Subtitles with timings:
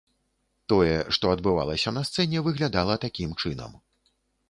[0.73, 3.83] Тое, што адбывалася на сцэне, выглядала такім чынам.